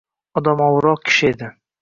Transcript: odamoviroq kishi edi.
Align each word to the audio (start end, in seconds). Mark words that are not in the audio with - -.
odamoviroq 0.41 1.05
kishi 1.11 1.31
edi. 1.31 1.53